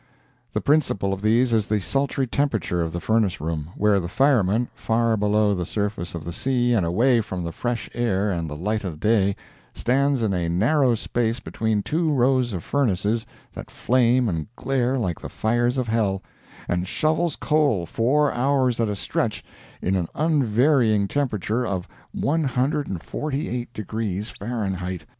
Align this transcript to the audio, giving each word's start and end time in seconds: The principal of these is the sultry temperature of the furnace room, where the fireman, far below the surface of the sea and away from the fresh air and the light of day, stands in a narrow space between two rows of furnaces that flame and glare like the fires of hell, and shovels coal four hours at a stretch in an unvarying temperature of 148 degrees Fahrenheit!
The 0.53 0.61
principal 0.61 1.13
of 1.13 1.21
these 1.21 1.53
is 1.53 1.67
the 1.67 1.79
sultry 1.79 2.25
temperature 2.25 2.81
of 2.81 2.91
the 2.91 2.99
furnace 2.99 3.39
room, 3.39 3.69
where 3.77 3.99
the 3.99 4.07
fireman, 4.09 4.67
far 4.73 5.15
below 5.15 5.53
the 5.53 5.63
surface 5.63 6.15
of 6.15 6.25
the 6.25 6.33
sea 6.33 6.73
and 6.73 6.83
away 6.83 7.21
from 7.21 7.43
the 7.43 7.51
fresh 7.51 7.87
air 7.93 8.31
and 8.31 8.49
the 8.49 8.55
light 8.55 8.83
of 8.83 8.99
day, 8.99 9.35
stands 9.75 10.23
in 10.23 10.33
a 10.33 10.49
narrow 10.49 10.95
space 10.95 11.39
between 11.39 11.83
two 11.83 12.11
rows 12.11 12.51
of 12.51 12.63
furnaces 12.63 13.27
that 13.53 13.69
flame 13.69 14.27
and 14.27 14.47
glare 14.55 14.97
like 14.97 15.21
the 15.21 15.29
fires 15.29 15.77
of 15.77 15.87
hell, 15.87 16.23
and 16.67 16.87
shovels 16.87 17.35
coal 17.35 17.85
four 17.85 18.33
hours 18.33 18.79
at 18.79 18.89
a 18.89 18.95
stretch 18.95 19.45
in 19.83 19.95
an 19.95 20.07
unvarying 20.15 21.07
temperature 21.07 21.63
of 21.63 21.87
148 22.13 23.71
degrees 23.71 24.29
Fahrenheit! 24.29 25.05